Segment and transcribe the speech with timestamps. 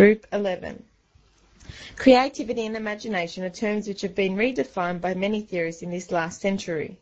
[0.00, 0.82] Group 11.
[1.96, 6.40] Creativity and imagination are terms which have been redefined by many theorists in this last
[6.40, 6.96] century.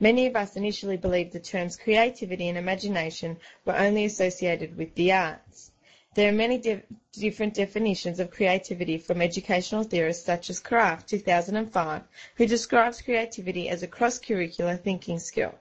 [0.00, 5.12] Many of us initially believed the terms creativity and imagination were only associated with the
[5.12, 5.70] arts.
[6.16, 6.82] There are many de-
[7.12, 12.02] different definitions of creativity from educational theorists such as Craft 2005,
[12.34, 15.54] who describes creativity as a cross-curricular thinking skill.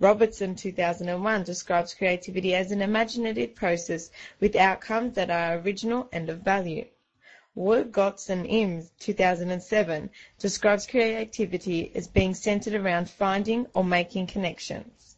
[0.00, 6.38] Robertson 2001 describes creativity as an imaginative process with outcomes that are original and of
[6.38, 6.84] value.
[7.56, 15.16] Wurgotz and Ims 2007 describes creativity as being centered around finding or making connections.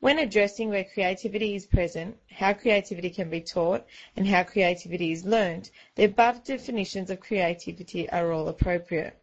[0.00, 5.24] When addressing where creativity is present, how creativity can be taught, and how creativity is
[5.24, 9.16] learned, the above definitions of creativity are all appropriate.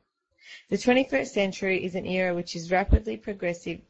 [0.70, 3.82] The 21st century is an era which is rapidly progressive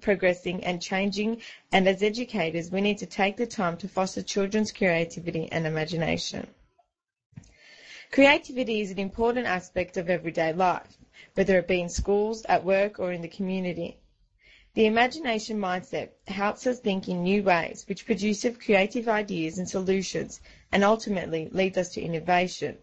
[0.00, 1.38] progressing and changing,
[1.72, 6.46] and as educators, we need to take the time to foster children's creativity and imagination.
[8.10, 10.96] Creativity is an important aspect of everyday life,
[11.34, 13.98] whether it be in schools, at work, or in the community.
[14.74, 20.40] The imagination mindset helps us think in new ways, which produce creative ideas and solutions,
[20.72, 22.78] and ultimately leads us to innovation.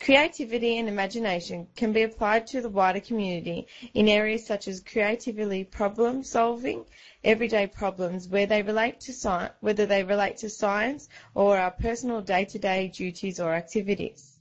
[0.00, 5.64] Creativity and imagination can be applied to the wider community in areas such as creatively
[5.64, 6.86] problem solving,
[7.24, 12.22] everyday problems where they relate to science, whether they relate to science or our personal
[12.22, 14.38] day-to-day duties or activities.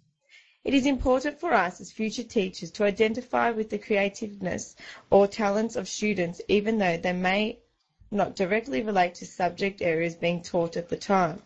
[0.64, 4.76] It is important for us as future teachers to identify with the creativeness
[5.10, 7.60] or talents of students even though they may
[8.12, 11.42] not directly relate to subject areas being taught at the time.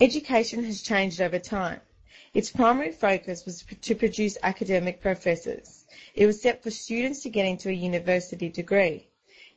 [0.00, 1.80] Education has changed over time.
[2.34, 5.84] Its primary focus was to produce academic professors.
[6.16, 9.06] It was set for students to get into a university degree.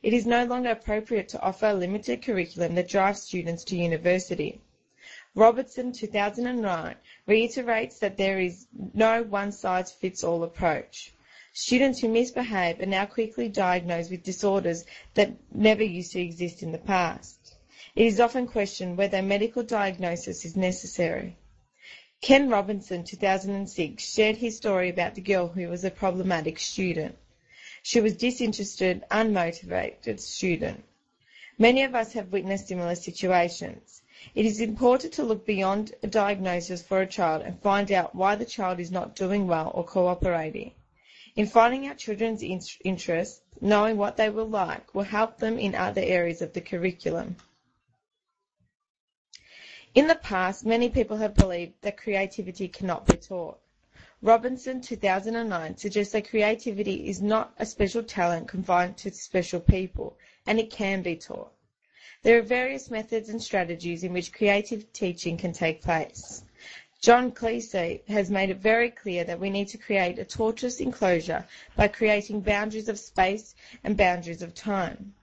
[0.00, 4.60] It is no longer appropriate to offer a limited curriculum that drives students to university.
[5.34, 6.94] Robertson 2009
[7.26, 11.12] reiterates that there is no one-size-fits-all approach.
[11.52, 14.84] Students who misbehave are now quickly diagnosed with disorders
[15.14, 17.56] that never used to exist in the past.
[17.96, 21.36] It is often questioned whether medical diagnosis is necessary.
[22.20, 27.16] Ken Robinson, 2006, shared his story about the girl who was a problematic student.
[27.82, 30.82] She was disinterested, unmotivated student.
[31.58, 34.02] Many of us have witnessed similar situations.
[34.34, 38.34] It is important to look beyond a diagnosis for a child and find out why
[38.34, 40.72] the child is not doing well or cooperating.
[41.36, 46.02] In finding out children's interests, knowing what they will like will help them in other
[46.02, 47.36] areas of the curriculum.
[49.94, 53.58] In the past, many people have believed that creativity cannot be taught.
[54.20, 60.60] Robinson, 2009, suggests that creativity is not a special talent confined to special people, and
[60.60, 61.52] it can be taught.
[62.22, 66.42] There are various methods and strategies in which creative teaching can take place.
[67.00, 71.46] John Cleese has made it very clear that we need to create a tortoise enclosure
[71.76, 75.14] by creating boundaries of space and boundaries of time.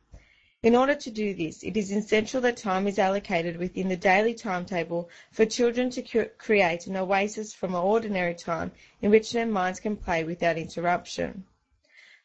[0.65, 4.33] In order to do this, it is essential that time is allocated within the daily
[4.33, 9.95] timetable for children to create an oasis from ordinary time in which their minds can
[9.95, 11.45] play without interruption.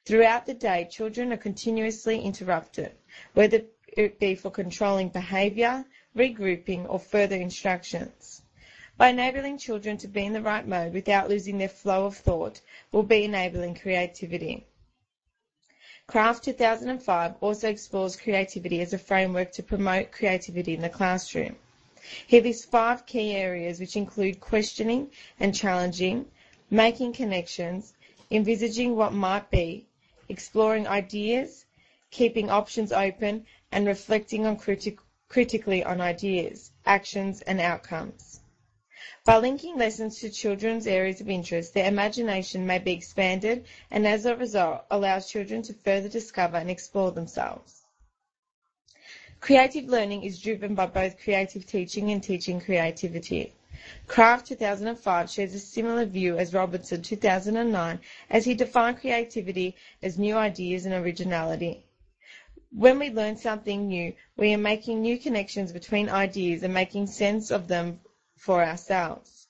[0.06, 2.92] Throughout the day, children are continuously interrupted,
[3.34, 5.84] whether it be for controlling behaviour,
[6.16, 8.40] regrouping, or further instructions.
[8.96, 12.62] By enabling children to be in the right mode without losing their flow of thought,
[12.90, 14.66] will be enabling creativity.
[16.10, 21.54] Craft 2005 also explores creativity as a framework to promote creativity in the classroom.
[22.26, 26.26] He lists five key areas which include questioning and challenging,
[26.68, 27.92] making connections,
[28.28, 29.86] envisaging what might be,
[30.28, 31.64] exploring ideas,
[32.10, 38.39] keeping options open, and reflecting on criti- critically on ideas, actions, and outcomes.
[39.24, 44.26] By linking lessons to children's areas of interest, their imagination may be expanded and as
[44.26, 47.82] a result allows children to further discover and explore themselves.
[49.40, 53.54] Creative learning is driven by both creative teaching and teaching creativity.
[54.06, 57.98] Craft 2005 shares a similar view as Robertson 2009
[58.28, 61.82] as he defined creativity as new ideas and originality.
[62.70, 67.50] When we learn something new, we are making new connections between ideas and making sense
[67.50, 67.98] of them
[68.40, 69.46] for ourselves.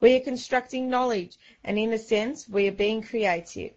[0.00, 3.72] We are constructing knowledge, and in a sense, we are being creative.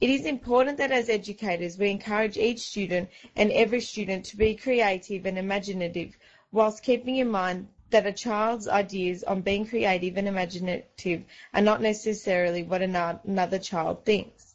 [0.00, 4.54] It is important that as educators, we encourage each student and every student to be
[4.54, 6.16] creative and imaginative,
[6.50, 11.82] whilst keeping in mind that a child's ideas on being creative and imaginative are not
[11.82, 14.54] necessarily what another child thinks.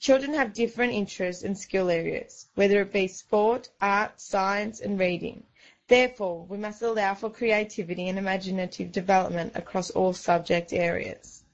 [0.00, 5.44] Children have different interests and skill areas, whether it be sport, art, science, and reading.
[5.86, 11.44] Therefore, we must allow for creativity and imaginative development across all subject areas.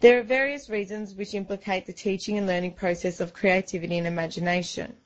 [0.00, 4.96] There are various reasons which implicate the teaching and learning process of creativity and imagination.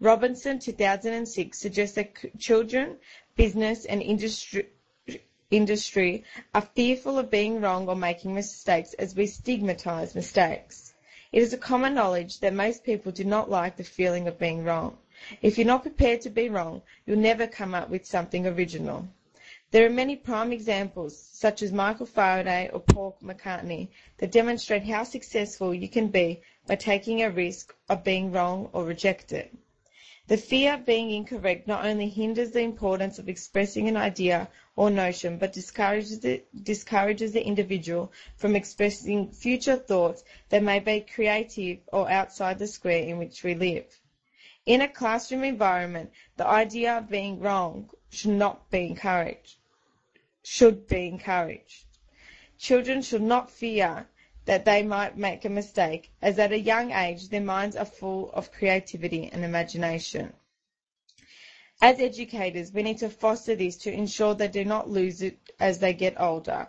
[0.00, 2.98] Robinson, 2006, suggests that children,
[3.36, 4.66] business, and industry,
[5.50, 6.24] industry
[6.54, 10.94] are fearful of being wrong or making mistakes as we stigmatize mistakes.
[11.30, 14.64] It is a common knowledge that most people do not like the feeling of being
[14.64, 14.98] wrong.
[15.40, 19.08] If you're not prepared to be wrong, you'll never come up with something original.
[19.70, 23.88] There are many prime examples, such as Michael Faraday or Paul McCartney,
[24.18, 28.84] that demonstrate how successful you can be by taking a risk of being wrong or
[28.84, 29.48] rejected.
[30.26, 34.90] The fear of being incorrect not only hinders the importance of expressing an idea or
[34.90, 41.78] notion, but discourages the, discourages the individual from expressing future thoughts that may be creative
[41.92, 43.84] or outside the square in which we live.
[44.66, 49.56] In a classroom environment, the idea of being wrong should not be encouraged.
[50.42, 51.84] Should be encouraged.
[52.56, 54.08] Children should not fear
[54.46, 58.30] that they might make a mistake, as at a young age their minds are full
[58.32, 60.32] of creativity and imagination.
[61.82, 65.78] As educators, we need to foster this to ensure they do not lose it as
[65.78, 66.68] they get older.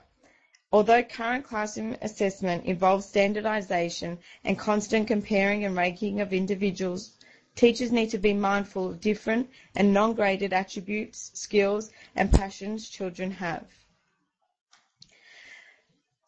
[0.70, 7.14] Although current classroom assessment involves standardization and constant comparing and ranking of individuals,
[7.56, 13.66] teachers need to be mindful of different and non-graded attributes, skills, and passions children have.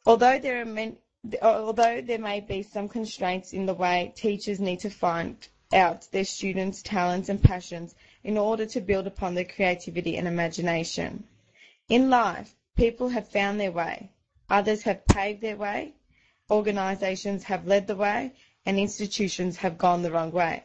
[0.06, 0.96] Although there many,
[1.42, 5.36] although there may be some constraints in the way teachers need to find
[5.74, 11.26] out their students' talents and passions in order to build upon their creativity and imagination.
[11.90, 14.10] In life, people have found their way,
[14.50, 15.94] others have paved their way,
[16.50, 18.32] organisations have led the way,
[18.66, 20.64] and institutions have gone the wrong way.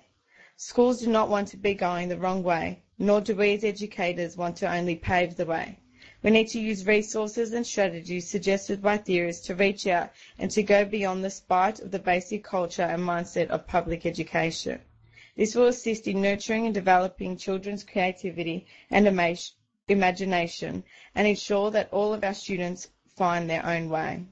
[0.64, 4.36] Schools do not want to be going the wrong way, nor do we as educators
[4.36, 5.80] want to only pave the way.
[6.22, 10.62] We need to use resources and strategies suggested by theorists to reach out and to
[10.62, 14.80] go beyond the spite of the basic culture and mindset of public education.
[15.36, 19.08] This will assist in nurturing and developing children's creativity and
[19.88, 20.84] imagination
[21.16, 24.26] and ensure that all of our students find their own way.